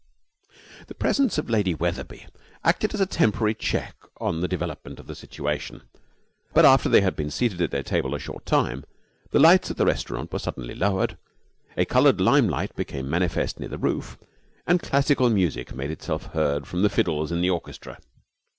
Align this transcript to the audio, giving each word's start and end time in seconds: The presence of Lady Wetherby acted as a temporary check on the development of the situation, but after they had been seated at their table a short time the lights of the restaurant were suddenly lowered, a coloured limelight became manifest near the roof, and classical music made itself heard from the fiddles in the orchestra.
The 0.87 0.95
presence 0.95 1.37
of 1.37 1.47
Lady 1.47 1.75
Wetherby 1.75 2.25
acted 2.63 2.95
as 2.95 3.01
a 3.01 3.05
temporary 3.05 3.53
check 3.53 3.95
on 4.19 4.41
the 4.41 4.47
development 4.47 4.99
of 4.99 5.05
the 5.05 5.13
situation, 5.13 5.83
but 6.55 6.65
after 6.65 6.89
they 6.89 7.01
had 7.01 7.15
been 7.15 7.29
seated 7.29 7.61
at 7.61 7.69
their 7.69 7.83
table 7.83 8.15
a 8.15 8.19
short 8.19 8.47
time 8.47 8.83
the 9.29 9.37
lights 9.37 9.69
of 9.69 9.77
the 9.77 9.85
restaurant 9.85 10.33
were 10.33 10.39
suddenly 10.39 10.73
lowered, 10.73 11.19
a 11.77 11.85
coloured 11.85 12.19
limelight 12.19 12.75
became 12.75 13.11
manifest 13.11 13.59
near 13.59 13.69
the 13.69 13.77
roof, 13.77 14.17
and 14.65 14.81
classical 14.81 15.29
music 15.29 15.71
made 15.75 15.91
itself 15.91 16.33
heard 16.33 16.65
from 16.65 16.81
the 16.81 16.89
fiddles 16.89 17.31
in 17.31 17.41
the 17.41 17.51
orchestra. 17.51 17.99